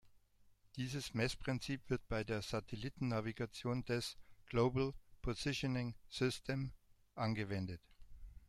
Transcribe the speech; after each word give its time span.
Dieses 0.77 1.13
Messprinzip 1.13 1.87
wird 1.91 2.01
bei 2.07 2.23
der 2.23 2.41
Satellitennavigation 2.41 3.85
des 3.85 4.17
"Global 4.47 4.95
Positioning 5.21 5.93
System" 6.09 6.71
angewendet. 7.13 7.81